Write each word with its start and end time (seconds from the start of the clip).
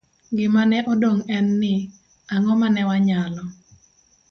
Gima 0.37 0.63
ne 0.69 0.79
odong' 0.91 1.19
en 1.35 1.47
ni, 1.61 1.75
ang'o 2.33 2.53
ma 2.61 2.67
ne 2.73 2.81
wanyalo 2.89 3.43